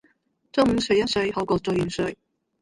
[0.51, 2.15] 中午睡一睡好過做元帥